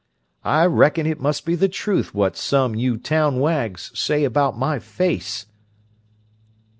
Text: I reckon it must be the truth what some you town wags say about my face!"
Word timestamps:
I 0.43 0.65
reckon 0.65 1.05
it 1.05 1.19
must 1.21 1.45
be 1.45 1.53
the 1.53 1.69
truth 1.69 2.11
what 2.15 2.35
some 2.35 2.73
you 2.73 2.97
town 2.97 3.39
wags 3.39 3.91
say 3.93 4.23
about 4.23 4.57
my 4.57 4.79
face!" 4.79 5.45